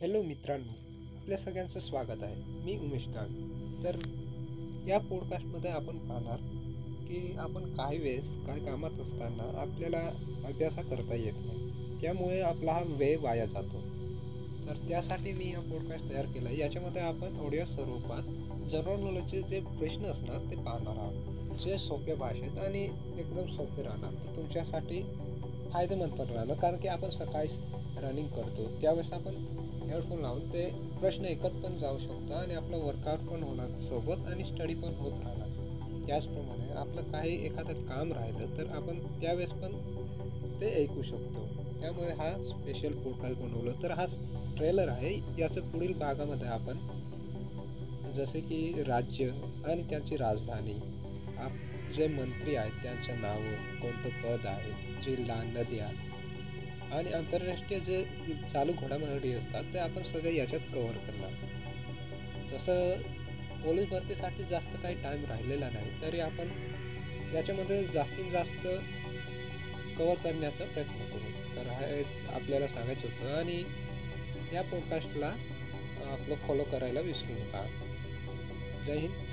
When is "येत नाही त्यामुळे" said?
11.14-12.40